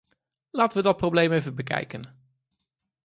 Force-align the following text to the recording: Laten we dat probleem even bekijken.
Laten 0.49 0.77
we 0.77 0.83
dat 0.83 0.97
probleem 0.97 1.31
even 1.31 1.55
bekijken. 1.55 2.15